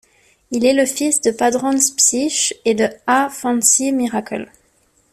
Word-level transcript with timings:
Il 0.49 0.65
est 0.65 0.73
le 0.73 0.87
fils 0.87 1.21
de 1.21 1.29
Padrons 1.29 1.77
Psyche 1.95 2.55
et 2.65 2.73
de 2.73 2.89
A 3.05 3.29
Fancy 3.29 3.91
Miracle. 3.91 4.49